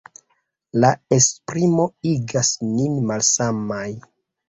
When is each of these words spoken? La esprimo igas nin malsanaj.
La 0.83 0.91
esprimo 1.17 1.87
igas 2.15 2.53
nin 2.73 3.01
malsanaj. 3.13 3.89